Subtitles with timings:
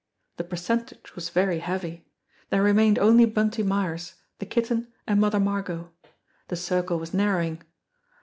[0.37, 2.07] The per centage was very heavy!
[2.49, 5.91] There remained only Bunty Myers, the Kitten, and Mother Margot.
[6.47, 7.61] The circle was narrowing.